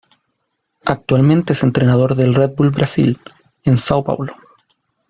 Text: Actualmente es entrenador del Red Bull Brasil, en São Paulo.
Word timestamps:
Actualmente 0.83 1.53
es 1.53 1.61
entrenador 1.61 2.15
del 2.15 2.33
Red 2.33 2.55
Bull 2.55 2.71
Brasil, 2.71 3.19
en 3.65 3.75
São 3.75 4.03
Paulo. 4.03 4.33